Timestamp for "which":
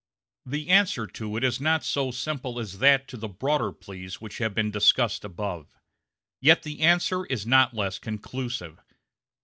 4.19-4.39